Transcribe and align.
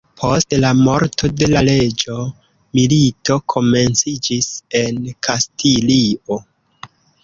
Post 0.19 0.53
la 0.61 0.69
morto 0.79 1.29
de 1.41 1.49
la 1.51 1.61
reĝo, 1.67 2.17
milito 2.79 3.39
komenciĝis 3.57 4.53
en 4.85 5.01
Kastilio. 5.31 6.45